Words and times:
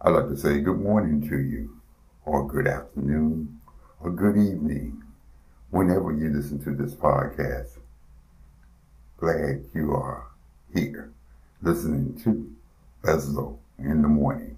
I'd 0.00 0.10
like 0.10 0.28
to 0.28 0.36
say 0.36 0.60
good 0.60 0.80
morning 0.80 1.28
to 1.28 1.38
you, 1.38 1.80
or 2.24 2.46
good 2.46 2.68
afternoon, 2.68 3.60
or 4.00 4.10
good 4.10 4.36
evening, 4.36 5.02
whenever 5.70 6.12
you 6.12 6.28
listen 6.28 6.62
to 6.62 6.70
this 6.70 6.94
podcast. 6.94 7.78
Glad 9.16 9.64
you 9.74 9.92
are 9.94 10.28
here 10.72 11.10
listening 11.62 12.14
to 12.22 12.48
Bezlo 13.02 13.58
in 13.80 14.02
the 14.02 14.08
morning. 14.08 14.56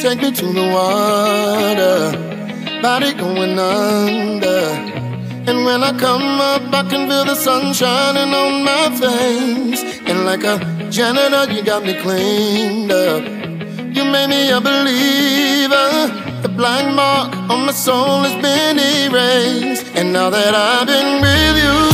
Take 0.00 0.20
me 0.22 0.32
to 0.32 0.46
the 0.46 0.70
water, 0.72 2.33
body 2.84 3.14
going 3.14 3.58
under. 3.58 4.62
And 5.48 5.64
when 5.64 5.82
I 5.82 5.92
come 5.98 6.38
up, 6.52 6.62
I 6.80 6.82
can 6.90 7.08
feel 7.08 7.24
the 7.24 7.34
sun 7.34 7.72
shining 7.72 8.32
on 8.42 8.52
my 8.70 8.84
face. 9.02 9.82
And 10.08 10.26
like 10.26 10.44
a 10.44 10.56
janitor, 10.90 11.50
you 11.50 11.62
got 11.62 11.82
me 11.82 11.94
cleaned 12.04 12.92
up. 12.92 13.22
You 13.96 14.04
made 14.14 14.28
me 14.34 14.50
a 14.50 14.60
believer. 14.60 15.90
The 16.44 16.52
black 16.60 16.84
mark 16.94 17.28
on 17.50 17.64
my 17.64 17.72
soul 17.72 18.20
has 18.26 18.36
been 18.46 18.76
erased. 18.78 19.86
And 19.98 20.12
now 20.12 20.28
that 20.28 20.52
I've 20.54 20.86
been 20.86 21.22
with 21.24 21.56
you, 21.64 21.93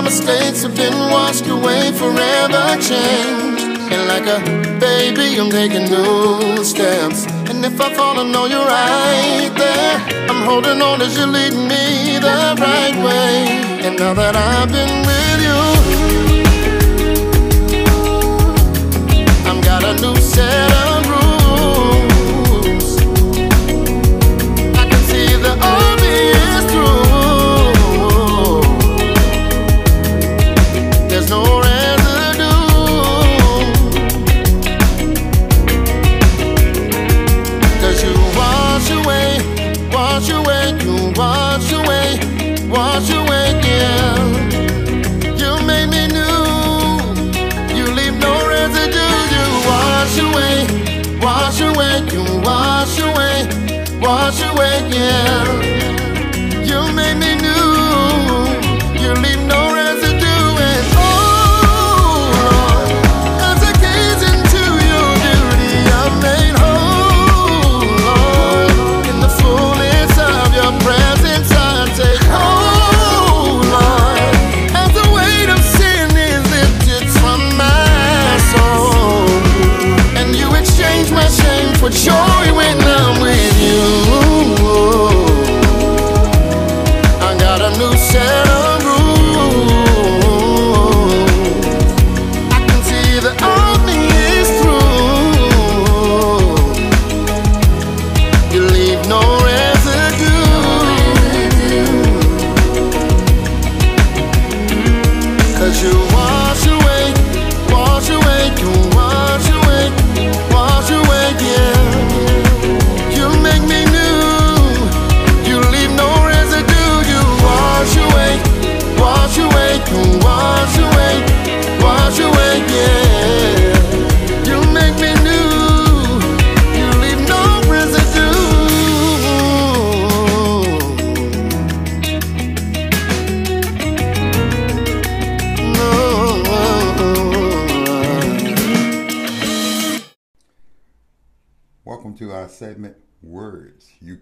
my 0.00 0.04
mistakes 0.04 0.62
have 0.62 0.74
been 0.74 0.98
washed 1.12 1.46
away, 1.46 1.92
forever 1.92 2.64
changed. 2.80 3.64
And 3.92 4.02
like 4.08 4.26
a 4.36 4.40
baby, 4.80 5.38
I'm 5.38 5.50
taking 5.50 5.84
new 5.90 6.64
steps. 6.64 7.26
And 7.50 7.62
if 7.64 7.78
I 7.78 7.92
fall, 7.92 8.18
I 8.18 8.24
know 8.32 8.46
you're 8.46 8.64
right 8.64 9.52
there. 9.62 9.96
I'm 10.30 10.42
holding 10.48 10.80
on 10.80 11.02
as 11.02 11.18
you 11.18 11.26
lead 11.26 11.52
me 11.52 12.18
the 12.18 12.38
right 12.66 12.96
way. 13.06 13.60
And 13.86 13.98
now 13.98 14.14
that 14.14 14.36
I've 14.36 14.70
been 14.72 14.94
with 15.10 15.40
you, 15.48 15.60
I've 19.50 19.62
got 19.62 19.84
a 19.84 19.92
new 20.00 20.16
set 20.16 20.72
of 20.84 20.89
you 40.82 41.12
wash 41.16 41.72
away, 41.72 42.18
wash 42.68 43.10
away, 43.10 43.46
yeah. 43.64 44.16
You 45.40 45.52
made 45.66 45.88
me 45.94 46.06
new, 46.08 46.38
you 47.76 47.84
leave 47.98 48.16
no 48.18 48.32
residue. 48.48 49.16
You 49.34 49.46
wash 49.70 50.16
away, 50.26 50.56
wash 51.20 51.60
away, 51.60 51.94
you 52.12 52.24
wash 52.40 52.98
away, 52.98 53.36
wash 54.00 54.40
away, 54.42 54.88
yeah. 54.90 55.79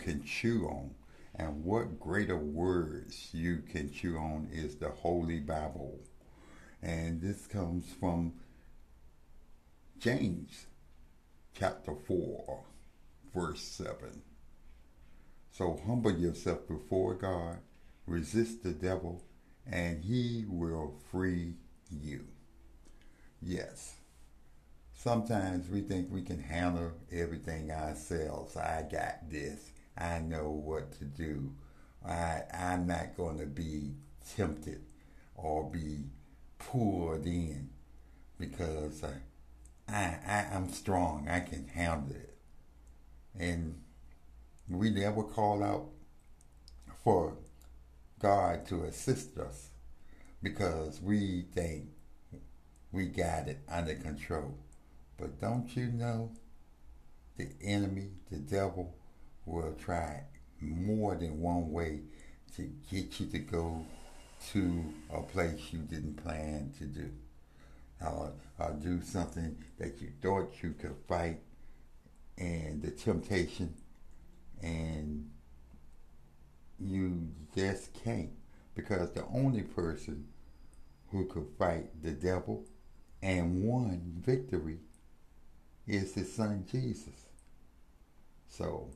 Can 0.08 0.24
Chew 0.24 0.64
On. 0.64 0.94
And 1.34 1.62
what 1.66 2.00
greater 2.00 2.38
words 2.38 3.28
you 3.32 3.62
can 3.70 3.92
chew 3.92 4.16
on 4.16 4.48
is 4.50 4.76
the 4.76 4.88
Holy 4.88 5.38
Bible. 5.38 6.00
And 6.82 7.20
this 7.20 7.46
comes 7.46 7.84
from 8.00 8.32
James 9.98 10.64
chapter 11.54 11.94
4, 11.94 12.64
verse 13.34 13.60
7. 13.60 14.22
So 15.52 15.78
humble 15.86 16.18
yourself 16.18 16.66
before 16.66 17.12
God, 17.12 17.58
resist 18.06 18.62
the 18.62 18.72
devil, 18.72 19.22
and 19.70 20.02
he 20.02 20.46
will 20.48 20.94
free 21.10 21.52
you. 21.90 22.24
Yes. 23.42 23.96
Sometimes 24.94 25.68
we 25.68 25.82
think 25.82 26.10
we 26.10 26.22
can 26.22 26.42
handle 26.42 26.92
everything 27.12 27.70
ourselves. 27.70 28.56
I 28.56 28.86
got 28.90 29.30
this. 29.30 29.70
I 29.98 30.20
know 30.20 30.50
what 30.50 30.92
to 30.98 31.04
do. 31.04 31.52
I, 32.06 32.42
I'm 32.54 32.86
not 32.86 33.16
going 33.16 33.38
to 33.38 33.46
be 33.46 33.94
tempted 34.36 34.80
or 35.34 35.68
be 35.70 36.04
pulled 36.58 37.26
in 37.26 37.70
because 38.38 39.02
I, 39.04 39.92
I, 39.92 40.46
I'm 40.52 40.68
strong. 40.68 41.28
I 41.28 41.40
can 41.40 41.66
handle 41.68 42.14
it. 42.14 42.36
And 43.38 43.80
we 44.68 44.90
never 44.90 45.22
call 45.22 45.62
out 45.62 45.88
for 47.02 47.36
God 48.20 48.66
to 48.68 48.84
assist 48.84 49.38
us 49.38 49.70
because 50.42 51.00
we 51.00 51.46
think 51.54 51.86
we 52.92 53.06
got 53.06 53.48
it 53.48 53.58
under 53.68 53.94
control. 53.94 54.54
But 55.16 55.40
don't 55.40 55.74
you 55.76 55.86
know 55.86 56.32
the 57.36 57.48
enemy, 57.62 58.10
the 58.30 58.38
devil, 58.38 58.94
will 59.48 59.74
try 59.74 60.22
more 60.60 61.14
than 61.14 61.40
one 61.40 61.70
way 61.70 62.00
to 62.56 62.70
get 62.90 63.20
you 63.20 63.26
to 63.26 63.38
go 63.38 63.84
to 64.52 64.84
a 65.12 65.22
place 65.22 65.60
you 65.72 65.80
didn't 65.80 66.22
plan 66.22 66.72
to 66.78 66.84
do. 66.84 67.10
Or, 68.00 68.32
or 68.58 68.72
do 68.80 69.02
something 69.02 69.56
that 69.78 70.00
you 70.00 70.12
thought 70.22 70.54
you 70.62 70.72
could 70.78 70.94
fight 71.08 71.40
and 72.36 72.80
the 72.80 72.92
temptation 72.92 73.74
and 74.62 75.28
you 76.78 77.28
just 77.56 77.92
can't. 78.04 78.30
Because 78.74 79.10
the 79.10 79.24
only 79.34 79.62
person 79.62 80.28
who 81.10 81.26
could 81.26 81.46
fight 81.58 82.02
the 82.02 82.12
devil 82.12 82.64
and 83.20 83.64
won 83.64 84.22
victory 84.24 84.78
is 85.86 86.14
his 86.14 86.32
son 86.32 86.64
Jesus. 86.70 87.26
So 88.46 88.90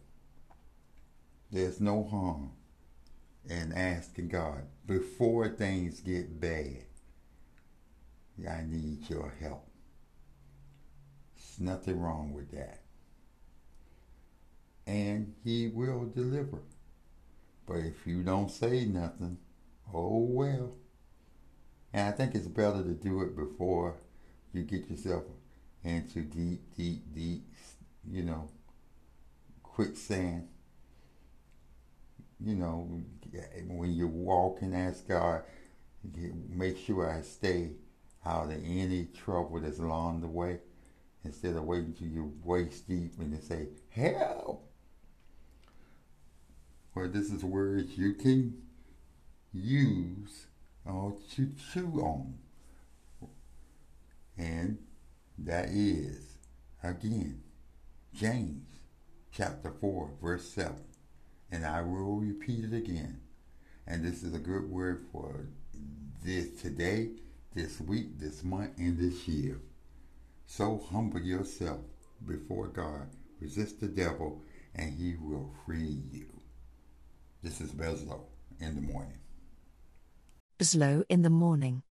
there's 1.52 1.80
no 1.80 2.02
harm 2.04 2.50
in 3.48 3.72
asking 3.72 4.28
God 4.28 4.62
before 4.86 5.48
things 5.50 6.00
get 6.00 6.40
bad. 6.40 6.84
I 8.48 8.62
need 8.66 9.08
your 9.08 9.32
help. 9.38 9.68
There's 11.36 11.60
nothing 11.60 12.00
wrong 12.00 12.32
with 12.32 12.50
that. 12.52 12.80
And 14.86 15.34
he 15.44 15.68
will 15.68 16.06
deliver. 16.06 16.62
But 17.66 17.78
if 17.80 18.06
you 18.06 18.22
don't 18.22 18.50
say 18.50 18.86
nothing, 18.86 19.36
oh 19.92 20.18
well. 20.18 20.72
And 21.92 22.08
I 22.08 22.12
think 22.12 22.34
it's 22.34 22.48
better 22.48 22.82
to 22.82 22.94
do 22.94 23.20
it 23.22 23.36
before 23.36 23.96
you 24.52 24.62
get 24.62 24.88
yourself 24.90 25.24
into 25.84 26.22
deep, 26.22 26.74
deep, 26.76 27.14
deep, 27.14 27.44
you 28.10 28.22
know, 28.22 28.48
quicksand. 29.62 30.48
You 32.44 32.54
know, 32.56 33.02
when 33.68 33.92
you 33.92 34.08
walk 34.08 34.62
and 34.62 34.74
ask 34.74 35.06
God, 35.06 35.42
make 36.48 36.76
sure 36.76 37.08
I 37.08 37.22
stay 37.22 37.70
out 38.26 38.46
of 38.46 38.64
any 38.64 39.06
trouble 39.06 39.60
that's 39.60 39.78
along 39.78 40.20
the 40.20 40.28
way 40.28 40.58
instead 41.24 41.56
of 41.56 41.64
waiting 41.64 41.94
till 41.94 42.08
you're 42.08 42.30
waist 42.42 42.88
deep 42.88 43.12
and 43.18 43.32
they 43.32 43.40
say, 43.40 43.68
help. 43.90 44.68
Well, 46.94 47.08
this 47.08 47.30
is 47.30 47.44
words 47.44 47.96
you 47.96 48.14
can 48.14 48.60
use 49.52 50.46
or 50.84 51.16
to 51.34 51.52
chew 51.72 52.00
on. 52.00 52.34
And 54.36 54.78
that 55.38 55.68
is, 55.68 56.38
again, 56.82 57.42
James 58.12 58.66
chapter 59.30 59.72
4, 59.80 60.10
verse 60.20 60.44
7. 60.50 60.74
And 61.52 61.66
I 61.66 61.82
will 61.82 62.16
repeat 62.16 62.64
it 62.64 62.74
again. 62.74 63.20
And 63.86 64.04
this 64.04 64.22
is 64.22 64.34
a 64.34 64.38
good 64.38 64.70
word 64.70 65.04
for 65.12 65.46
this 66.24 66.60
today, 66.62 67.10
this 67.54 67.78
week, 67.80 68.18
this 68.18 68.42
month, 68.42 68.70
and 68.78 68.98
this 68.98 69.28
year. 69.28 69.60
So 70.46 70.82
humble 70.90 71.20
yourself 71.20 71.80
before 72.26 72.68
God, 72.68 73.08
resist 73.38 73.80
the 73.80 73.88
devil, 73.88 74.42
and 74.74 74.94
he 74.94 75.16
will 75.20 75.52
free 75.66 75.98
you. 76.10 76.26
This 77.42 77.60
is 77.60 77.70
Beslow 77.70 78.22
in 78.58 78.74
the 78.74 78.80
morning. 78.80 79.18
Beslow 80.58 81.04
in 81.10 81.22
the 81.22 81.30
morning. 81.30 81.82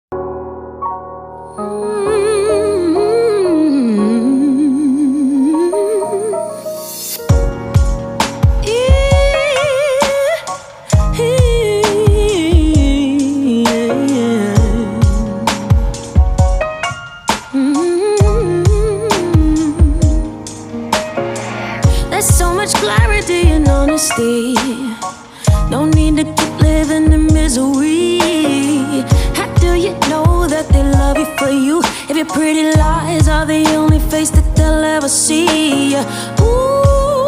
In 27.58 27.72
misery. 27.72 29.04
How 29.36 29.48
do 29.60 29.74
you 29.76 29.92
know 30.10 30.48
that 30.48 30.68
they 30.70 30.84
love 30.84 31.18
you 31.18 31.26
for 31.38 31.50
you? 31.50 31.82
If 32.10 32.16
your 32.18 32.26
pretty 32.26 32.76
lies 32.78 33.28
are 33.28 33.46
the 33.46 33.66
only 33.76 34.00
face 34.00 34.30
that 34.32 34.56
they'll 34.56 34.84
ever 34.84 35.10
see. 35.10 35.96
Ooh, 35.96 37.28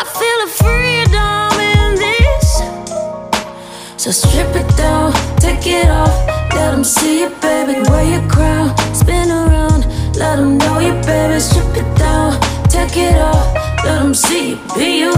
I 0.00 0.04
feel 0.18 0.38
a 0.46 0.50
freedom 0.62 1.60
in 1.74 1.94
this. 1.96 2.62
So 4.02 4.10
strip 4.10 4.54
it 4.56 4.76
down, 4.76 5.12
take 5.36 5.66
it 5.66 5.88
off. 5.88 6.14
Let 6.54 6.70
them 6.72 6.84
see 6.84 7.22
it, 7.24 7.40
baby. 7.40 7.80
Wear 7.88 8.04
your 8.04 8.28
crown, 8.28 8.76
spin 8.94 9.30
around. 9.30 9.41
Let 10.16 10.36
them 10.36 10.58
know 10.58 10.78
you, 10.78 10.94
baby. 11.02 11.40
Strip 11.40 11.76
it 11.76 11.98
down, 11.98 12.38
take 12.68 12.96
it 12.96 13.16
off. 13.16 13.54
Let 13.84 13.98
them 14.00 14.14
see 14.14 14.50
you, 14.50 14.58
be 14.76 15.00
you, 15.00 15.14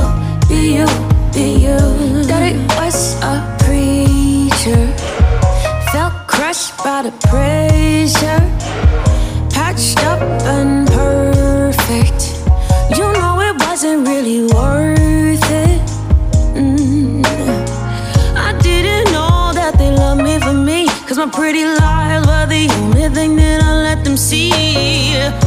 be 0.49 0.77
you, 0.77 0.87
be 1.35 1.47
you. 1.67 1.79
Daddy 2.27 2.57
was 2.77 3.17
a 3.23 3.57
preacher, 3.61 4.87
felt 5.93 6.15
crushed 6.27 6.77
by 6.85 7.03
the 7.03 7.13
pressure. 7.29 8.41
Patched 9.51 10.03
up 10.05 10.21
and 10.55 10.87
perfect. 10.89 12.21
You 12.97 13.13
know 13.21 13.41
it 13.41 13.57
wasn't 13.67 14.07
really 14.07 14.43
worth 14.55 15.51
it. 15.51 15.81
Mm. 16.55 17.25
I 18.37 18.57
didn't 18.63 19.13
know 19.13 19.53
that 19.53 19.75
they 19.77 19.91
love 19.91 20.19
me 20.19 20.39
for 20.39 20.53
me. 20.53 20.89
Cause 21.07 21.19
my 21.19 21.29
pretty 21.29 21.65
lies 21.65 22.27
were 22.27 22.47
the 22.47 22.73
only 22.81 23.09
thing 23.15 23.37
that 23.37 23.54
see. 24.35 25.44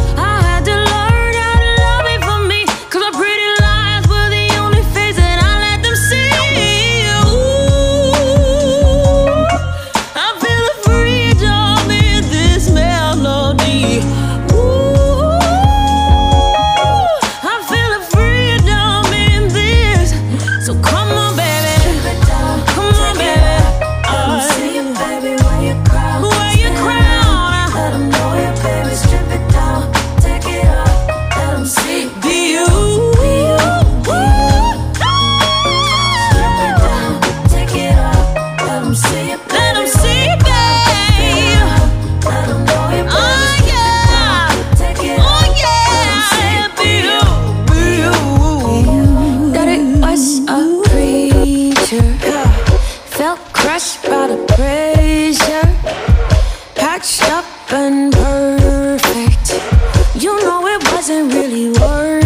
Wasn't 61.09 61.33
really 61.33 61.69
worth 61.69 62.16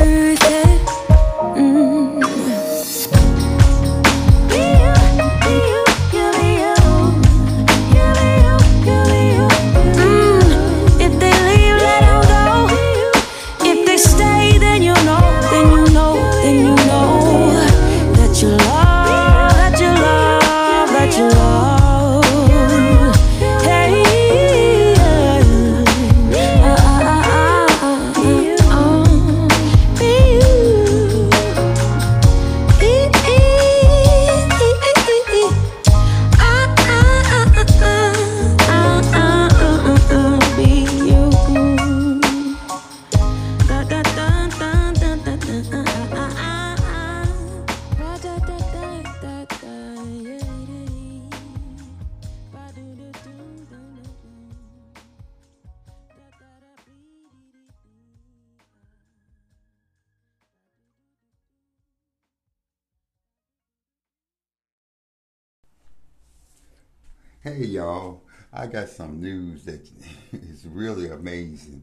Hey 67.43 67.65
y'all, 67.65 68.21
I 68.53 68.67
got 68.67 68.89
some 68.89 69.19
news 69.19 69.65
that 69.65 69.89
is 70.31 70.67
really 70.67 71.09
amazing. 71.09 71.81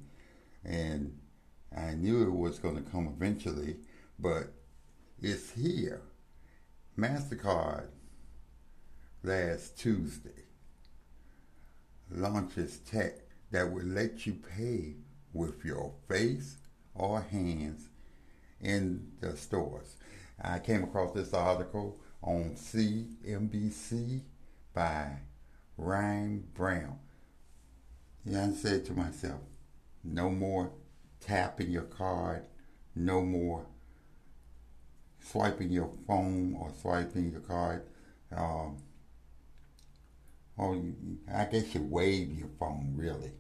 And 0.65 1.19
I 1.77 1.95
knew 1.95 2.23
it 2.23 2.31
was 2.31 2.61
going 2.61 2.77
to 2.77 2.89
come 2.89 3.09
eventually, 3.09 3.79
but 4.21 4.53
it's 5.21 5.51
here. 5.51 6.03
MasterCard 6.97 7.89
last 9.25 9.77
Tuesday 9.77 10.45
launches 12.09 12.79
tech 12.79 13.15
that 13.51 13.73
will 13.73 13.83
let 13.83 14.29
you 14.29 14.35
pay 14.35 14.95
with 15.33 15.65
your 15.65 15.93
face 16.09 16.59
or 16.95 17.21
hands 17.21 17.89
in 18.61 19.11
the 19.21 19.37
stores. 19.37 19.97
I 20.41 20.61
came 20.61 20.85
across 20.85 21.15
this 21.15 21.35
article 21.35 21.99
on 22.23 22.55
CNBC 22.55 24.21
by 24.73 25.19
Ryan 25.79 26.45
Browne. 26.55 26.99
And 28.27 28.37
I 28.37 28.55
said 28.55 28.85
to 28.87 28.93
myself, 28.93 29.41
no 30.05 30.29
more 30.29 30.73
tapping 31.21 31.71
your 31.71 31.83
card, 31.83 32.45
no 32.95 33.23
more 33.23 33.65
swiping 35.21 35.71
your 35.71 35.91
phone 36.07 36.57
or 36.61 36.73
swiping 36.81 37.31
your 37.31 37.41
card. 37.41 37.87
Um, 38.37 38.77
or 40.57 40.83
I 41.33 41.45
guess 41.45 41.75
you 41.75 41.83
wave 41.83 42.37
your 42.37 42.51
phone 42.59 42.93
really. 42.97 43.33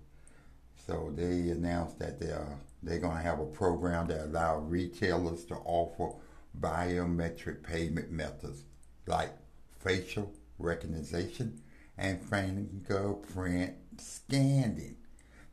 So 0.87 1.12
they 1.14 1.50
announced 1.50 1.99
that 1.99 2.21
they're 2.21 2.59
they're 2.83 3.00
going 3.00 3.16
to 3.16 3.23
have 3.23 3.40
a 3.40 3.47
program 3.47 4.07
that 4.07 4.26
allows 4.26 4.62
retailers 4.71 5.45
to 5.47 5.57
offer 5.57 6.16
biometric 6.59 7.64
payment 7.64 8.12
methods 8.12 8.62
like 9.07 9.33
facial 9.80 10.33
recognition 10.59 11.61
and 11.99 12.21
fingerprint 12.23 13.75
scanning. 13.99 14.97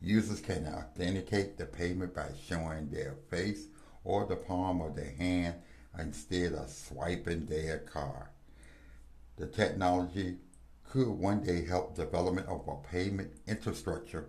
Users 0.00 0.40
can 0.40 0.66
authenticate 0.66 1.58
the 1.58 1.66
payment 1.66 2.14
by 2.14 2.28
showing 2.46 2.88
their 2.90 3.16
face 3.28 3.66
or 4.04 4.24
the 4.26 4.36
palm 4.36 4.80
of 4.80 4.94
their 4.94 5.12
hand 5.18 5.56
instead 5.98 6.52
of 6.52 6.70
swiping 6.70 7.46
their 7.46 7.78
card. 7.78 8.28
The 9.36 9.46
technology 9.46 10.36
could 10.88 11.08
one 11.08 11.42
day 11.42 11.64
help 11.64 11.96
development 11.96 12.46
of 12.48 12.66
a 12.68 12.76
payment 12.88 13.32
infrastructure 13.46 14.28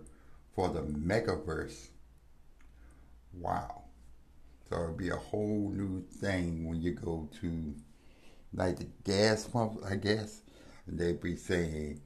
for 0.54 0.68
the 0.68 0.82
metaverse. 0.82 1.88
Wow. 3.32 3.84
So 4.68 4.74
it'll 4.74 4.94
be 4.94 5.10
a 5.10 5.16
whole 5.16 5.70
new 5.74 6.02
thing 6.02 6.68
when 6.68 6.82
you 6.82 6.92
go 6.92 7.28
to 7.40 7.74
like 8.52 8.76
the 8.76 8.88
gas 9.04 9.46
pump, 9.46 9.78
I 9.88 9.96
guess. 9.96 10.42
And 10.86 10.98
they'd 10.98 11.20
be 11.20 11.36
saying 11.36 12.00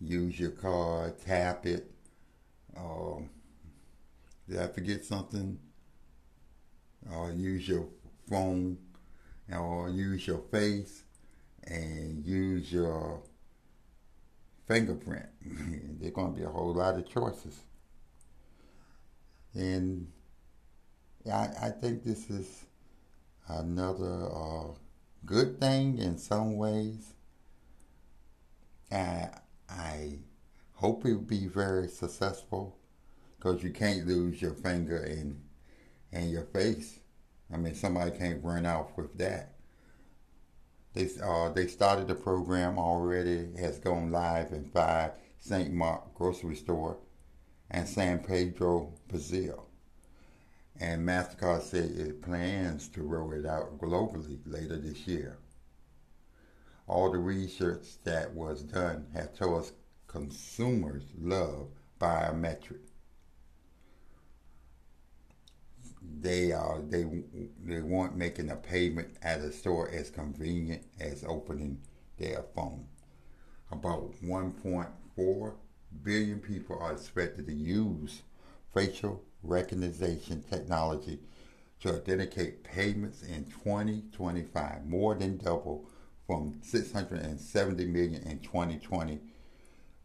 use 0.00 0.38
your 0.38 0.50
card, 0.50 1.18
tap 1.24 1.66
it. 1.66 1.90
Um, 2.76 3.30
did 4.48 4.58
I 4.58 4.68
forget 4.68 5.04
something? 5.04 5.58
Or 7.10 7.32
use 7.32 7.68
your 7.68 7.86
phone, 8.28 8.78
or 9.52 9.88
use 9.88 10.26
your 10.26 10.42
face, 10.50 11.04
and 11.64 12.24
use 12.24 12.72
your 12.72 13.22
fingerprint. 14.66 15.26
There's 16.00 16.12
going 16.12 16.34
to 16.34 16.38
be 16.38 16.44
a 16.44 16.50
whole 16.50 16.74
lot 16.74 16.96
of 16.96 17.08
choices. 17.08 17.58
And 19.54 20.08
I, 21.26 21.48
I 21.62 21.70
think 21.70 22.04
this 22.04 22.28
is 22.30 22.64
another 23.48 24.28
uh, 24.30 24.68
good 25.24 25.58
thing 25.60 25.98
in 25.98 26.18
some 26.18 26.56
ways. 26.56 27.14
I, 28.92 29.28
I 29.68 30.18
hope 30.74 31.04
it 31.04 31.12
will 31.12 31.20
be 31.20 31.46
very 31.46 31.88
successful 31.88 32.78
because 33.36 33.62
you 33.62 33.70
can't 33.70 34.06
lose 34.06 34.40
your 34.40 34.54
finger 34.54 34.98
and 34.98 35.40
and 36.12 36.30
your 36.30 36.44
face. 36.44 37.00
I 37.52 37.56
mean, 37.56 37.74
somebody 37.74 38.10
can't 38.12 38.44
run 38.44 38.66
off 38.66 38.96
with 38.96 39.16
that. 39.18 39.54
They 40.94 41.08
uh, 41.22 41.50
they 41.50 41.66
started 41.66 42.08
the 42.08 42.14
program 42.14 42.78
already. 42.78 43.54
Has 43.58 43.78
gone 43.78 44.10
live 44.10 44.52
in 44.52 44.64
five 44.70 45.12
St. 45.38 45.72
Mark 45.72 46.14
grocery 46.14 46.56
store 46.56 46.98
and 47.70 47.88
San 47.88 48.20
Pedro, 48.20 48.94
Brazil. 49.08 49.66
And 50.80 51.06
MasterCard 51.06 51.62
said 51.62 51.90
it 51.90 52.22
plans 52.22 52.88
to 52.88 53.02
roll 53.02 53.32
it 53.32 53.44
out 53.44 53.78
globally 53.78 54.38
later 54.46 54.76
this 54.76 55.06
year. 55.06 55.38
All 56.88 57.12
the 57.12 57.18
research 57.18 58.02
that 58.04 58.32
was 58.32 58.62
done 58.62 59.08
has 59.12 59.28
told 59.36 59.60
us 59.60 59.72
consumers 60.06 61.04
love 61.20 61.68
biometric. 62.00 62.80
They 66.20 66.50
are 66.52 66.80
they 66.80 67.04
they 67.62 67.82
want 67.82 68.16
making 68.16 68.50
a 68.50 68.56
payment 68.56 69.18
at 69.20 69.40
a 69.40 69.52
store 69.52 69.90
as 69.90 70.08
convenient 70.08 70.82
as 70.98 71.24
opening 71.28 71.82
their 72.16 72.42
phone. 72.54 72.86
About 73.70 74.14
1.4 74.24 75.54
billion 76.02 76.38
people 76.40 76.78
are 76.80 76.92
expected 76.92 77.46
to 77.48 77.52
use 77.52 78.22
facial 78.72 79.22
recognition 79.42 80.42
technology 80.48 81.18
to 81.80 81.90
authenticate 81.90 82.64
payments 82.64 83.22
in 83.22 83.44
2025, 83.44 84.86
more 84.86 85.14
than 85.14 85.36
double 85.36 85.84
from 86.28 86.60
670 86.62 87.86
million 87.86 88.22
in 88.24 88.38
2020, 88.40 89.18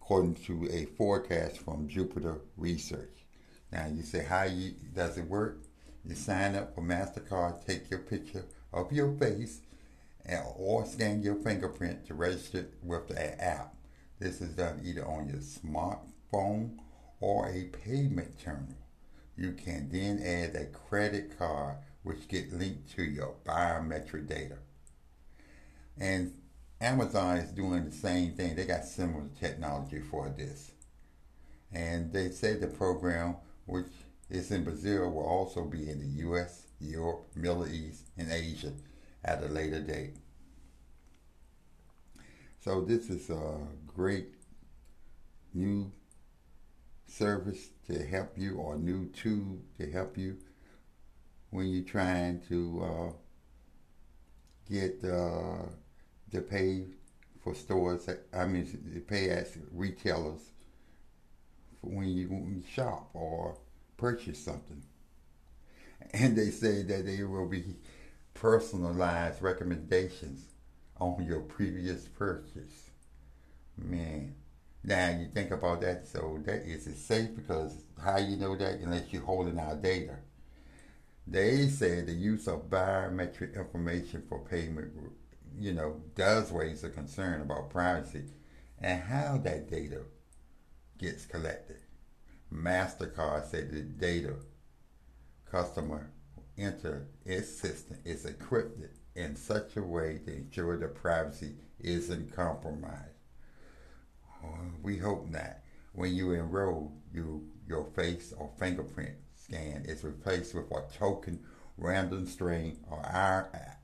according 0.01 0.36
to 0.36 0.65
a 0.72 0.86
forecast 0.86 1.60
from 1.60 1.89
Juniper 1.89 2.39
Research. 2.56 3.25
Now 3.74 3.88
you 3.94 4.03
say, 4.03 4.24
how 4.24 4.44
you, 4.44 4.72
does 4.96 5.18
it 5.18 5.27
work? 5.27 5.63
You 6.06 6.15
sign 6.15 6.56
up 6.56 6.74
for 6.74 6.82
MasterCard, 6.82 7.65
take 7.65 7.92
your 7.92 8.00
picture 8.00 8.46
of 8.72 8.94
your 8.94 9.12
face, 9.18 9.60
and, 10.25 10.42
or 10.56 10.86
scan 10.86 11.22
your 11.24 11.36
fingerprint 11.36 12.08
to 12.08 12.13
register 12.13 12.70
with 12.82 13.10
the 13.10 13.44
app. 13.44 13.75
This 14.18 14.39
is 14.39 14.56
done 14.56 14.80
either 14.82 15.06
on 15.06 15.27
your 15.27 15.42
smartphone 15.42 16.77
or 17.20 17.50
a 17.50 17.65
payment 17.65 18.39
terminal. 18.39 18.77
You 19.36 19.51
can 19.51 19.89
then 19.92 20.22
add 20.24 20.56
a 20.56 20.68
credit 20.68 21.38
card 21.38 21.80
which 22.03 22.30
get 22.30 22.53
linked 22.53 22.96
to 22.96 23.03
your 23.03 23.36
biometric 23.46 24.30
data. 24.30 24.60
And 26.00 26.34
Amazon 26.82 27.38
is 27.38 27.52
doing 27.52 27.86
the 27.86 27.92
same 27.92 28.34
thing. 28.34 28.56
They 28.56 28.66
got 28.66 28.86
similar 28.86 29.26
technology 29.40 30.00
for 30.00 30.30
this. 30.30 30.72
And 31.72 32.12
they 32.12 32.30
say 32.30 32.56
the 32.56 32.68
program, 32.68 33.38
which 33.66 33.88
is 34.30 34.52
in 34.52 34.64
Brazil, 34.64 35.10
will 35.12 35.26
also 35.26 35.64
be 35.64 35.90
in 35.90 36.00
the 36.00 36.28
US, 36.28 36.68
Europe, 36.80 37.28
Middle 37.36 37.68
East, 37.68 38.10
and 38.18 38.32
Asia 38.32 38.74
at 39.24 39.44
a 39.44 39.48
later 39.48 39.80
date. 39.80 40.16
So 42.60 42.82
this 42.82 43.10
is 43.10 43.30
a 43.30 43.58
great 43.88 44.36
new 45.54 45.92
service 47.08 47.70
to 47.88 48.06
help 48.06 48.38
you 48.38 48.56
or 48.58 48.78
new 48.78 49.08
tool 49.10 49.60
to 49.78 49.92
help 49.92 50.18
you 50.18 50.38
when 51.50 51.68
you're 51.68 51.84
trying 51.84 52.42
to 52.48 52.84
uh, 52.84 53.12
get 54.72 55.04
uh, 55.04 55.68
to 56.34 56.42
pay 56.42 56.86
for 57.44 57.56
stores. 57.56 58.10
I 58.34 58.46
mean, 58.46 58.66
to 58.94 59.00
pay 59.02 59.30
as 59.30 59.58
retailers 59.72 60.42
when 61.82 62.08
you, 62.08 62.28
when 62.30 62.56
you 62.56 62.63
shop 62.74 63.10
or 63.13 63.58
purchase 63.98 64.44
something. 64.44 64.84
And 66.13 66.38
they 66.38 66.50
say 66.50 66.84
that 66.84 67.06
there 67.06 67.28
will 67.28 67.48
be 67.48 67.75
personalized 68.34 69.42
recommendations 69.42 70.46
on 71.00 71.24
your 71.24 71.42
previous 71.42 72.08
purchase. 72.08 72.90
Man, 73.78 74.36
now 74.84 75.10
you 75.10 75.28
think 75.34 75.52
about 75.52 75.82
that. 75.82 76.08
So 76.08 76.40
that 76.46 76.63
is 76.63 76.88
it 76.88 76.98
safe 76.98 77.36
because 77.36 77.84
how 78.04 78.18
you 78.18 78.38
know 78.38 78.56
that 78.56 78.80
unless 78.80 79.12
you're 79.12 79.24
holding 79.24 79.60
our 79.60 79.75
data. 79.75 80.18
They 81.25 81.68
say 81.68 82.02
the 82.02 82.12
use 82.12 82.48
of 82.48 82.70
biometric 82.70 83.56
information 83.56 84.24
for 84.28 84.40
payment, 84.40 84.92
you 85.60 85.74
know, 85.74 86.02
does 86.16 86.52
raise 86.52 86.84
a 86.84 86.90
concern 86.90 87.42
about 87.42 87.70
privacy 87.70 88.26
and 88.80 89.02
how 89.02 89.38
that 89.44 89.70
data 89.70 90.02
gets 90.98 91.26
collected. 91.26 91.78
MasterCard 92.52 93.46
said 93.46 93.72
the 93.72 93.82
data 93.82 94.36
customer 95.50 96.12
enter 96.58 97.08
its 97.26 97.50
system 97.50 97.98
is 98.06 98.26
encrypted 98.26 98.90
in 99.16 99.36
such 99.36 99.78
a 99.78 99.82
way 99.82 100.20
to 100.26 100.34
ensure 100.34 100.78
the 100.78 100.88
privacy 100.88 101.56
isn't 101.80 102.36
compromised. 102.36 103.18
Uh, 104.44 104.48
we 104.82 104.98
hope 104.98 105.30
not. 105.30 105.58
When 105.94 106.14
you 106.14 106.32
enroll, 106.32 106.94
you, 107.14 107.48
your 107.68 107.86
face 107.96 108.34
or 108.38 108.50
fingerprint 108.58 109.16
scan 109.36 109.86
is 109.86 110.04
replaced 110.04 110.54
with 110.56 110.72
a 110.72 110.84
token 110.98 111.40
random 111.78 112.26
string 112.26 112.80
or 112.90 113.00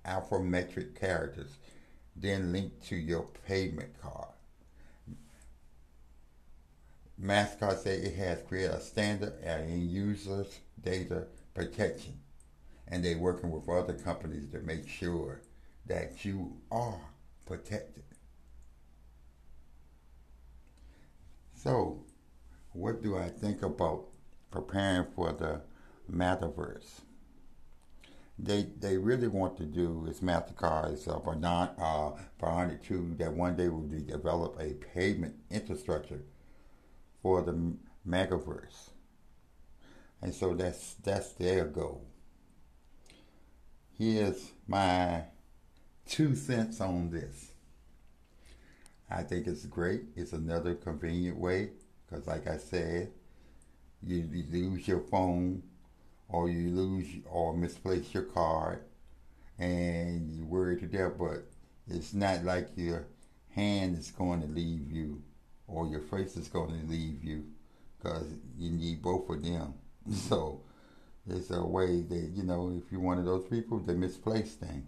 alphametric 0.06 1.00
characters, 1.00 1.58
then 2.16 2.52
linked 2.52 2.88
to 2.88 2.96
your 2.96 3.28
payment 3.48 3.94
card. 4.02 4.34
MasterCard 7.22 7.78
say 7.80 7.96
it 7.98 8.16
has 8.16 8.42
created 8.44 8.72
a 8.72 8.82
standard 8.82 9.34
in 9.44 9.90
users' 9.90 10.60
data 10.82 11.28
protection, 11.54 12.20
and 12.88 13.04
they're 13.04 13.18
working 13.18 13.52
with 13.52 13.68
other 13.68 13.94
companies 13.94 14.48
to 14.52 14.60
make 14.60 14.88
sure 14.88 15.42
that 15.86 16.24
you 16.24 16.56
are 16.72 17.02
protected. 17.46 18.04
So, 21.56 22.06
what 22.72 23.02
do 23.04 23.18
I 23.18 23.28
think 23.28 23.64
about 23.64 24.06
preparing 24.50 25.08
for 25.14 25.34
the 25.34 25.62
metaverse? 26.10 27.02
They 28.42 28.68
they 28.80 28.98
really 28.98 29.28
want 29.28 29.58
to 29.58 29.66
do 29.66 30.06
is 30.10 30.22
Mastercard 30.22 30.94
is 30.94 31.04
for 31.04 31.36
uh, 31.44 32.12
for 32.38 32.80
to 32.84 33.16
that 33.18 33.34
one 33.34 33.58
day 33.58 33.68
will 33.68 33.88
develop 33.88 34.58
a 34.60 34.76
payment 34.94 35.36
infrastructure 35.52 36.22
for 37.22 37.42
the 37.42 37.74
metaverse, 38.08 38.92
and 40.22 40.34
so 40.34 40.54
that's 40.54 40.94
that's 41.04 41.34
their 41.34 41.66
goal. 41.66 42.06
Here's 43.98 44.52
my 44.66 45.24
two 46.06 46.34
cents 46.34 46.80
on 46.80 47.10
this. 47.10 47.52
I 49.10 49.24
think 49.24 49.48
it's 49.48 49.66
great. 49.66 50.04
It's 50.16 50.32
another 50.32 50.76
convenient 50.76 51.38
way 51.38 51.72
because, 52.08 52.26
like 52.26 52.48
I 52.48 52.58
said, 52.58 53.12
you, 54.02 54.30
you 54.32 54.46
lose 54.50 54.88
your 54.88 55.02
phone 55.02 55.64
or 56.30 56.50
you 56.50 56.70
lose 56.70 57.08
or 57.26 57.56
misplace 57.56 58.14
your 58.14 58.24
card 58.24 58.84
and 59.58 60.32
you're 60.32 60.46
worried 60.46 60.80
to 60.80 60.86
death, 60.86 61.14
but 61.18 61.44
it's 61.88 62.14
not 62.14 62.44
like 62.44 62.70
your 62.76 63.08
hand 63.50 63.98
is 63.98 64.12
going 64.12 64.42
to 64.42 64.48
leave 64.48 64.92
you 64.92 65.22
or 65.68 65.88
your 65.88 66.02
face 66.02 66.38
is 66.38 66.48
going 66.48 66.80
to 66.80 66.88
leave 66.88 67.24
you 67.24 67.46
because 67.98 68.26
you 68.58 68.72
need 68.72 69.02
both 69.02 69.30
of 69.30 69.44
them. 69.44 69.74
So 70.12 70.62
it's 71.28 71.52
a 71.52 71.64
way 71.64 72.02
that, 72.02 72.32
you 72.34 72.44
know, 72.44 72.74
if 72.76 72.92
you're 72.92 73.02
one 73.02 73.20
of 73.20 73.26
those 73.26 73.46
people 73.46 73.80
that 73.80 73.98
misplace 73.98 74.54
things 74.54 74.88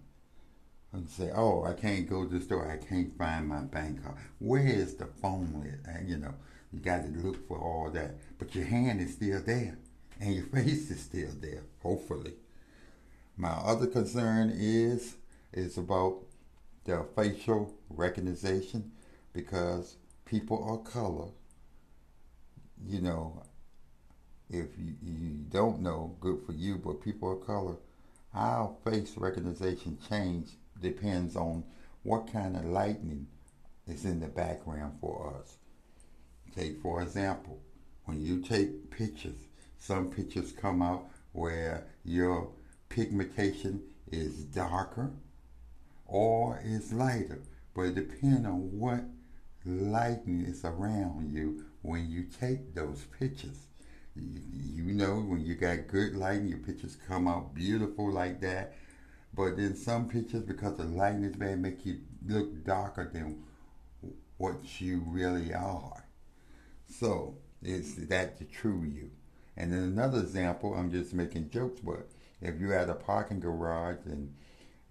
and 0.93 1.09
say, 1.09 1.29
"Oh, 1.33 1.63
I 1.63 1.73
can't 1.73 2.09
go 2.09 2.25
to 2.25 2.39
the 2.39 2.43
store. 2.43 2.69
I 2.69 2.77
can't 2.77 3.15
find 3.17 3.47
my 3.47 3.61
bank 3.61 4.03
card. 4.03 4.17
Where 4.39 4.65
is 4.65 4.95
the 4.95 5.05
phone 5.05 5.79
at?" 5.85 5.95
And 5.95 6.09
you 6.09 6.17
know, 6.17 6.33
you 6.71 6.79
got 6.79 7.03
to 7.03 7.19
look 7.19 7.47
for 7.47 7.57
all 7.57 7.89
that, 7.91 8.15
but 8.39 8.55
your 8.55 8.65
hand 8.65 9.01
is 9.01 9.13
still 9.13 9.41
there, 9.41 9.77
and 10.21 10.35
your 10.35 10.45
face 10.53 10.89
is 10.91 11.01
still 11.01 11.31
there. 11.41 11.63
Hopefully, 11.81 12.33
my 13.35 13.49
other 13.49 13.87
concern 13.87 14.51
is 14.55 15.15
is 15.51 15.77
about 15.77 16.19
the 16.85 17.05
facial 17.15 17.73
recognition 17.89 18.91
because 19.33 19.97
people 20.25 20.73
of 20.73 20.91
color, 20.91 21.29
you 22.85 23.01
know, 23.01 23.43
if 24.49 24.67
you, 24.77 24.93
you 25.03 25.29
don't 25.49 25.81
know, 25.81 26.15
good 26.19 26.39
for 26.45 26.53
you, 26.53 26.77
but 26.77 27.01
people 27.01 27.33
of 27.33 27.45
color, 27.45 27.75
our 28.33 28.73
face 28.85 29.17
recognition 29.17 29.97
change 30.09 30.49
depends 30.81 31.35
on 31.35 31.63
what 32.03 32.31
kind 32.31 32.55
of 32.55 32.65
lightning 32.65 33.27
is 33.87 34.05
in 34.05 34.19
the 34.19 34.27
background 34.27 34.97
for 34.99 35.35
us. 35.39 35.57
Take, 36.55 36.81
for 36.81 37.01
example, 37.01 37.59
when 38.05 38.21
you 38.21 38.41
take 38.41 38.89
pictures, 38.89 39.47
some 39.81 40.11
pictures 40.11 40.51
come 40.51 40.79
out 40.83 41.07
where 41.31 41.87
your 42.05 42.51
pigmentation 42.89 43.81
is 44.11 44.43
darker 44.43 45.11
or 46.05 46.61
is 46.63 46.93
lighter, 46.93 47.41
but 47.73 47.81
it 47.81 47.95
depends 47.95 48.45
on 48.45 48.77
what 48.77 49.03
lighting 49.65 50.41
is 50.41 50.63
around 50.63 51.31
you 51.33 51.65
when 51.81 52.07
you 52.11 52.25
take 52.39 52.75
those 52.75 53.05
pictures. 53.19 53.57
You, 54.15 54.93
know, 54.93 55.15
when 55.15 55.41
you 55.41 55.55
got 55.55 55.87
good 55.87 56.15
lighting, 56.15 56.49
your 56.49 56.59
pictures 56.59 56.95
come 57.07 57.27
out 57.27 57.55
beautiful 57.55 58.11
like 58.11 58.39
that. 58.41 58.75
But 59.33 59.57
then 59.57 59.75
some 59.75 60.07
pictures, 60.07 60.43
because 60.43 60.77
the 60.77 60.83
lighting 60.83 61.23
is 61.23 61.35
bad, 61.35 61.59
make 61.59 61.87
you 61.87 62.01
look 62.27 62.63
darker 62.63 63.09
than 63.11 63.41
what 64.37 64.79
you 64.79 65.01
really 65.07 65.55
are. 65.55 66.05
So 66.87 67.37
is 67.63 67.95
that 68.07 68.37
the 68.37 68.45
true 68.45 68.83
you? 68.83 69.09
And 69.57 69.71
then 69.71 69.83
another 69.83 70.19
example, 70.19 70.73
I'm 70.73 70.91
just 70.91 71.13
making 71.13 71.49
jokes, 71.49 71.81
but 71.81 72.07
if 72.41 72.59
you're 72.59 72.73
at 72.73 72.89
a 72.89 72.95
parking 72.95 73.39
garage 73.39 74.05
and 74.05 74.33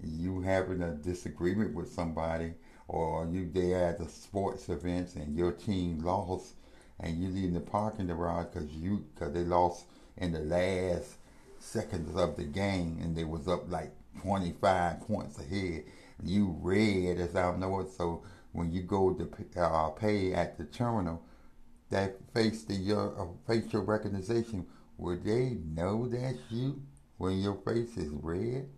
you 0.02 0.40
having 0.40 0.82
a 0.82 0.92
disagreement 0.92 1.74
with 1.74 1.92
somebody, 1.92 2.54
or 2.88 3.28
you 3.30 3.48
there 3.52 3.88
at 3.88 3.98
the 3.98 4.08
sports 4.08 4.68
events 4.68 5.14
and 5.14 5.36
your 5.36 5.52
team 5.52 6.00
lost, 6.00 6.54
and 6.98 7.18
you 7.22 7.28
leave 7.28 7.54
the 7.54 7.60
parking 7.60 8.08
garage 8.08 8.46
because 8.52 8.70
you 8.72 9.04
because 9.14 9.32
they 9.32 9.44
lost 9.44 9.84
in 10.16 10.32
the 10.32 10.40
last 10.40 11.16
seconds 11.58 12.14
of 12.16 12.36
the 12.36 12.44
game 12.44 12.98
and 13.00 13.16
they 13.16 13.24
was 13.24 13.48
up 13.48 13.70
like 13.70 13.92
25 14.22 15.00
points 15.06 15.38
ahead. 15.38 15.84
You 16.22 16.56
red 16.60 17.18
as 17.18 17.34
I 17.34 17.56
know 17.56 17.80
it. 17.80 17.90
So 17.96 18.22
when 18.52 18.72
you 18.72 18.82
go 18.82 19.14
to 19.14 19.60
uh, 19.60 19.90
pay 19.90 20.34
at 20.34 20.58
the 20.58 20.64
terminal, 20.64 21.22
that 21.90 22.16
face 22.32 22.64
the 22.64 22.74
your 22.74 23.20
uh, 23.20 23.26
facial 23.46 23.82
recognition, 23.82 24.66
would 24.98 25.24
they 25.24 25.56
know 25.74 26.06
that's 26.06 26.38
you 26.50 26.82
when 27.18 27.38
your 27.38 27.56
face 27.66 27.96
is 27.96 28.10
red? 28.22 28.68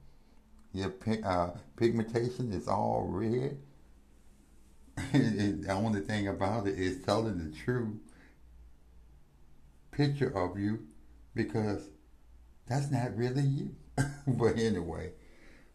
Your 0.72 0.92
uh, 1.25 1.51
pigmentation 1.77 2.53
is 2.53 2.68
all 2.68 3.07
red. 3.09 3.59
the 5.12 5.66
only 5.70 6.01
thing 6.01 6.29
about 6.29 6.66
it 6.66 6.79
is 6.79 7.03
telling 7.05 7.38
the 7.38 7.57
true 7.57 7.98
picture 9.90 10.37
of 10.37 10.59
you 10.59 10.87
because 11.35 11.88
that's 12.66 12.90
not 12.90 13.16
really 13.16 13.42
you. 13.42 13.75
but 14.27 14.59
anyway, 14.59 15.12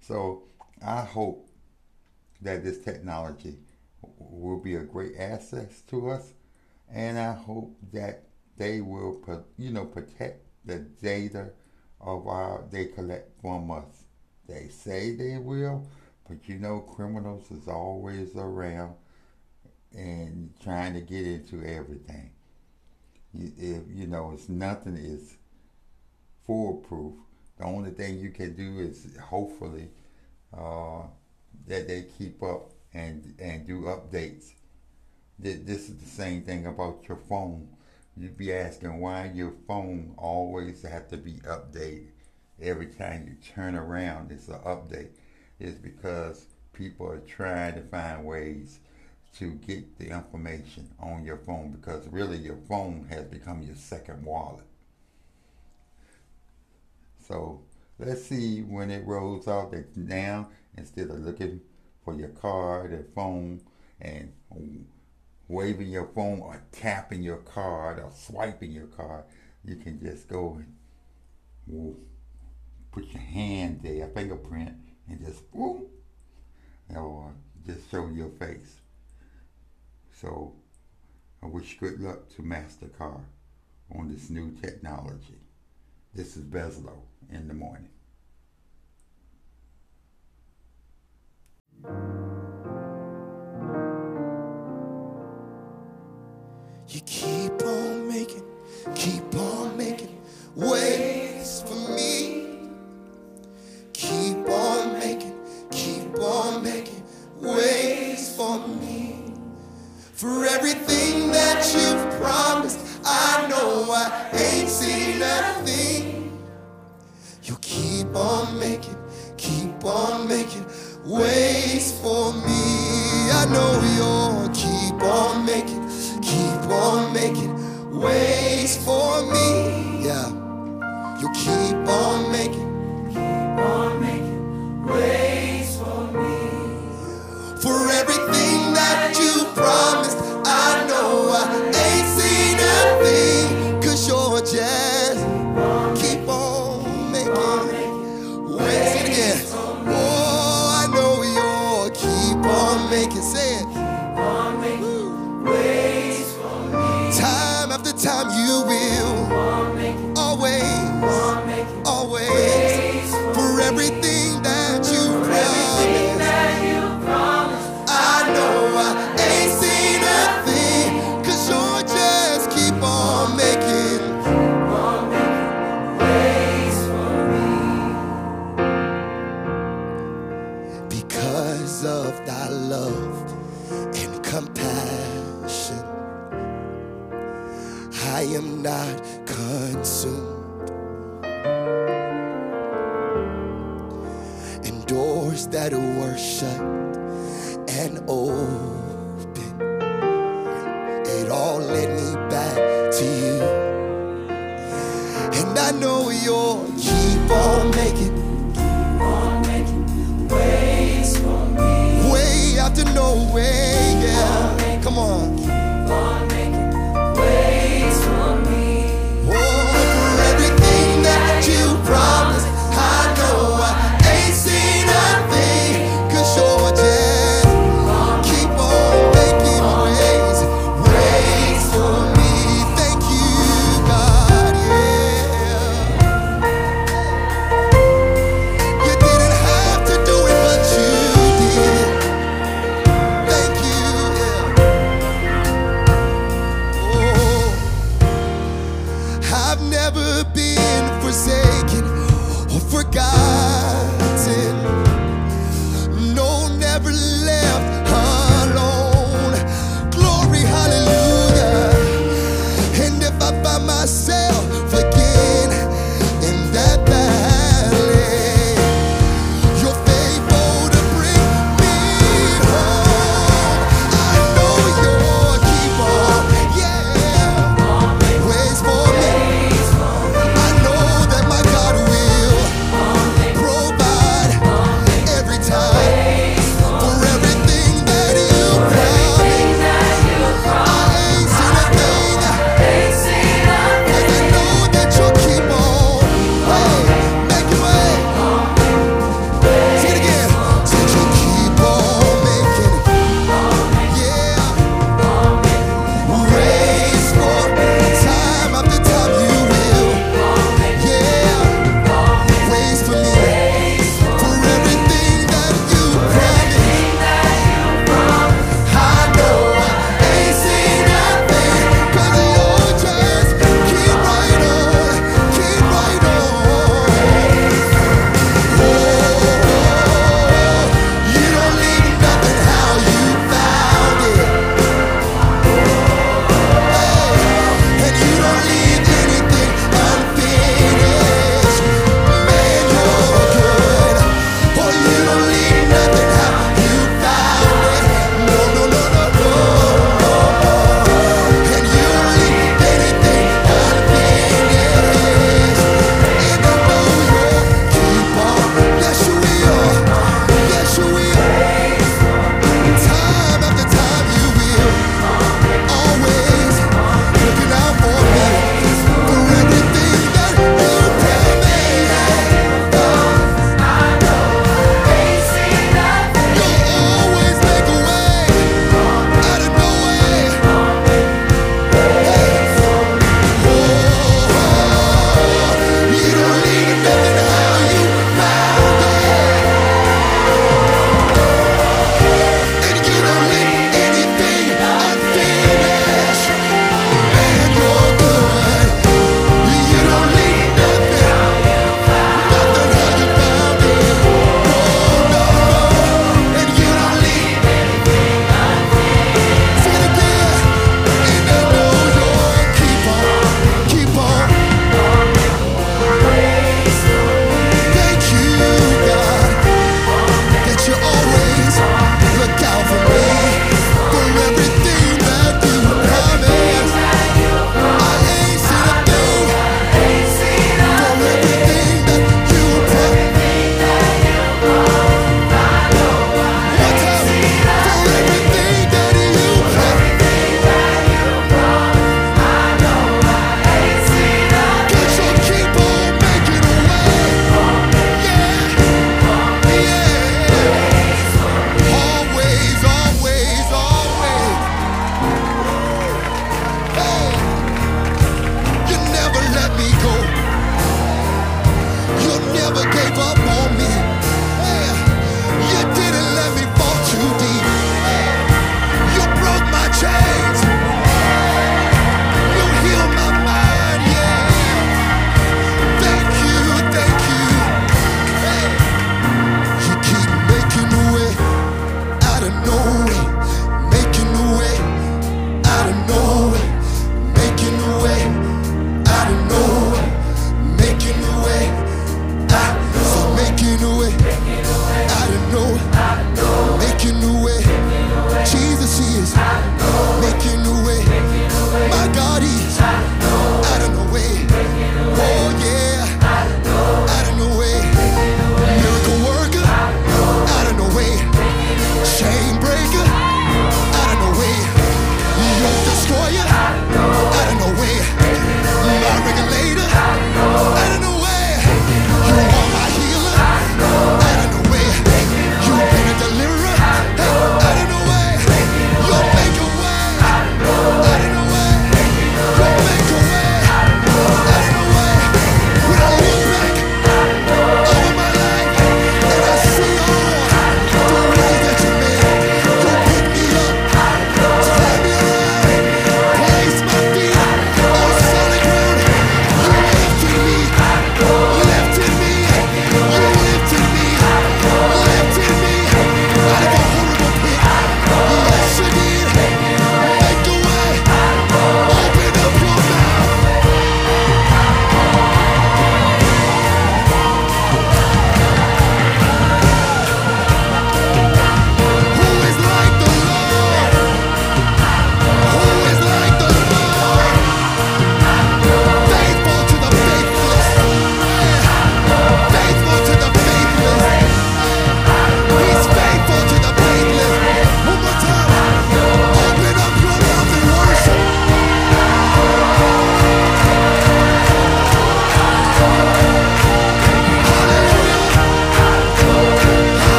so 0.00 0.44
I 0.84 1.02
hope 1.02 1.48
that 2.40 2.64
this 2.64 2.78
technology 2.78 3.58
will 4.18 4.58
be 4.58 4.74
a 4.74 4.82
great 4.82 5.16
asset 5.18 5.70
to 5.88 6.10
us, 6.10 6.32
and 6.92 7.18
I 7.18 7.32
hope 7.32 7.76
that 7.92 8.24
they 8.56 8.80
will, 8.80 9.20
you 9.58 9.70
know, 9.70 9.84
protect 9.84 10.42
the 10.64 10.78
data 10.78 11.50
of 12.00 12.26
our 12.26 12.64
they 12.70 12.86
collect 12.86 13.40
from 13.40 13.70
us. 13.70 14.04
They 14.48 14.68
say 14.68 15.14
they 15.14 15.38
will, 15.38 15.86
but 16.28 16.48
you 16.48 16.58
know, 16.58 16.80
criminals 16.80 17.50
is 17.50 17.68
always 17.68 18.34
around 18.36 18.94
and 19.92 20.52
trying 20.62 20.94
to 20.94 21.00
get 21.00 21.26
into 21.26 21.64
everything. 21.64 22.30
If 23.34 23.82
you 23.92 24.06
know, 24.06 24.32
it's 24.32 24.48
nothing 24.48 24.96
is 24.96 25.36
foolproof. 26.46 27.14
The 27.58 27.64
only 27.64 27.90
thing 27.90 28.18
you 28.18 28.30
can 28.30 28.54
do 28.54 28.78
is 28.80 29.16
hopefully 29.22 29.88
uh, 30.56 31.02
that 31.66 31.88
they 31.88 32.06
keep 32.18 32.42
up 32.42 32.70
and 32.94 33.34
and 33.38 33.66
do 33.66 33.82
updates. 33.82 34.52
This 35.38 35.88
is 35.88 35.96
the 35.96 36.08
same 36.08 36.42
thing 36.42 36.66
about 36.66 37.04
your 37.08 37.18
phone. 37.28 37.68
You'd 38.16 38.38
be 38.38 38.52
asking 38.52 39.00
why 39.00 39.30
your 39.34 39.52
phone 39.66 40.14
always 40.16 40.82
have 40.82 41.08
to 41.08 41.18
be 41.18 41.34
updated 41.40 42.08
every 42.60 42.86
time 42.86 43.26
you 43.28 43.36
turn 43.54 43.74
around. 43.74 44.32
It's 44.32 44.48
an 44.48 44.60
update. 44.60 45.10
It's 45.60 45.76
because 45.76 46.46
people 46.72 47.06
are 47.06 47.20
trying 47.20 47.74
to 47.74 47.82
find 47.82 48.24
ways 48.24 48.78
to 49.38 49.52
get 49.66 49.98
the 49.98 50.08
information 50.08 50.88
on 50.98 51.24
your 51.24 51.36
phone 51.36 51.70
because 51.70 52.08
really 52.08 52.38
your 52.38 52.58
phone 52.68 53.06
has 53.10 53.24
become 53.24 53.62
your 53.62 53.76
second 53.76 54.24
wallet. 54.24 54.64
So 57.28 57.60
let's 57.98 58.24
see 58.24 58.62
when 58.62 58.90
it 58.90 59.06
rolls 59.06 59.46
out 59.48 59.72
that 59.72 59.94
now 59.94 60.48
instead 60.78 61.10
of 61.10 61.20
looking 61.20 61.60
for 62.04 62.14
your 62.14 62.28
card 62.28 62.92
or 62.92 63.04
phone 63.14 63.60
and 64.00 64.32
waving 65.48 65.88
your 65.88 66.06
phone 66.06 66.40
or 66.40 66.62
tapping 66.72 67.22
your 67.22 67.38
card 67.38 67.98
or 67.98 68.10
swiping 68.14 68.72
your 68.72 68.86
card, 68.86 69.24
you 69.64 69.76
can 69.76 70.00
just 70.00 70.28
go 70.28 70.60
and 71.68 71.96
put 72.92 73.04
your 73.12 73.22
hand 73.22 73.80
there, 73.82 74.08
fingerprint, 74.08 74.76
and 75.08 75.24
just 75.24 75.50
boom, 75.52 75.86
or 76.94 77.32
just 77.66 77.90
show 77.90 78.08
your 78.08 78.30
face. 78.30 78.80
So 80.20 80.54
I 81.42 81.46
wish 81.46 81.78
good 81.78 82.00
luck 82.00 82.28
to 82.36 82.42
MasterCard 82.42 83.24
on 83.94 84.08
this 84.08 84.30
new 84.30 84.52
technology. 84.52 85.40
This 86.14 86.36
is 86.36 86.44
Beslow 86.44 87.02
in 87.30 87.46
the 87.46 87.54
morning. 87.54 87.90
You 96.88 97.00
keep 97.00 97.62
on 97.62 98.08
making, 98.08 98.44
keep 98.94 99.34
on 99.34 99.76
making 99.76 100.16
ways 100.54 101.62
for 101.66 101.74
me. 101.96 102.70
Keep 103.92 104.48
on 104.48 104.92
making, 105.00 105.34
keep 105.72 106.16
on 106.20 106.62
making 106.62 107.02
ways 107.40 108.36
for 108.36 108.66
me. 108.68 109.32
For 110.12 110.44
everything 110.46 111.05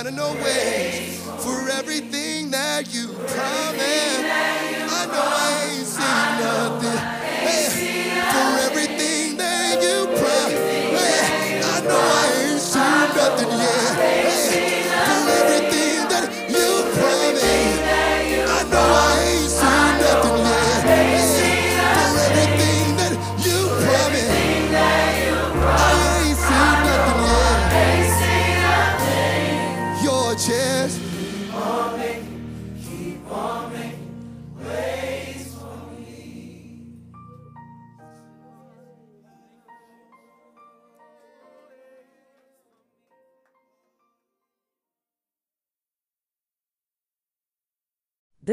out 0.00 0.06
of 0.06 0.14
no 0.14 0.32
way 0.42 1.14
for 1.40 1.68
everything 1.68 2.50
that 2.50 2.84
you 2.94 3.08
promised. 3.08 4.24
I 4.88 5.06
know 5.12 5.20
I 5.20 5.49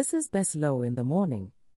This 0.07 0.23
is 0.23 0.29
best 0.29 0.55
low 0.55 0.83
in 0.83 0.95
the 0.95 1.03
morning, 1.03 1.51